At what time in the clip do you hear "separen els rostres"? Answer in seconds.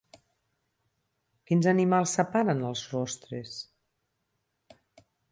2.19-3.53